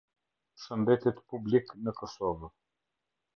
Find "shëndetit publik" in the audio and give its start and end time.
0.61-1.75